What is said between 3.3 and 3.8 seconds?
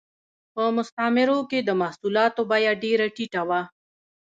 وه